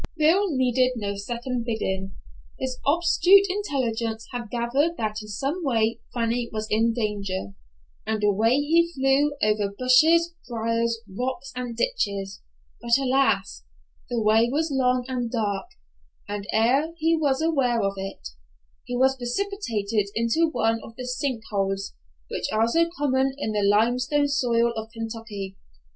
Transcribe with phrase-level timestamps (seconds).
[0.17, 2.15] Bill needed no second bidding.
[2.59, 7.53] His obtuse intellect had gathered that in some way Fanny was in danger,
[8.03, 12.41] and away he flew over bushes, briers, rocks and ditches.
[12.81, 13.63] But alas!
[14.09, 15.67] The way was long and dark,
[16.27, 18.29] and ere he was aware of it,
[18.85, 21.93] he was precipitated into one of the sink holes
[22.27, 25.57] which are so common in the limestone soil of Kentucky.